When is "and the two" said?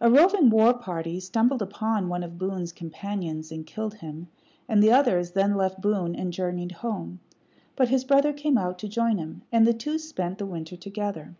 9.50-9.98